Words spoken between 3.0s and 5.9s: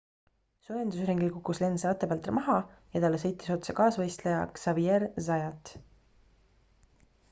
talle sõitis otsa kaasvõistleja xavier zayat